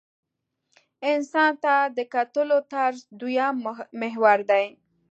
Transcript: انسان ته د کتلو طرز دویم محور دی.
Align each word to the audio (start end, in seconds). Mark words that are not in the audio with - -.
انسان 1.11 1.51
ته 1.63 1.75
د 1.97 1.99
کتلو 2.13 2.57
طرز 2.73 2.99
دویم 3.19 3.55
محور 4.01 4.39
دی. 4.49 4.65